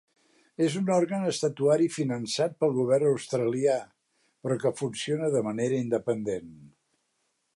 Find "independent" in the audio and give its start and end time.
5.85-6.53